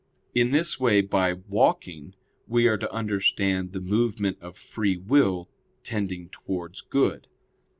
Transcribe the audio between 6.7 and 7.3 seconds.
good.